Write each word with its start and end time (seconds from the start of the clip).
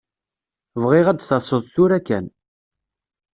Bɣiɣ 0.81 1.05
ad 1.07 1.17
d-taseḍ 1.19 1.61
tura 1.73 1.99
kan. 2.07 2.25